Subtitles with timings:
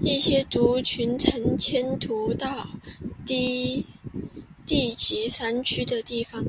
[0.00, 2.68] 一些族群曾迁徙到
[3.26, 3.84] 低
[4.64, 6.44] 地及山区的地方。